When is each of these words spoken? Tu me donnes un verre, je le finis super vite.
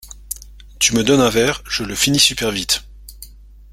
Tu 0.79 0.95
me 0.95 1.03
donnes 1.03 1.21
un 1.21 1.29
verre, 1.29 1.61
je 1.69 1.83
le 1.83 1.93
finis 1.93 2.17
super 2.17 2.49
vite. 2.49 2.87